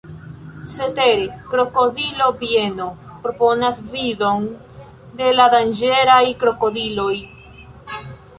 [0.69, 2.87] Cetere, krokodilo-bieno
[3.25, 4.49] proponas vidon
[5.21, 7.13] de la danĝeraj krokodiloj.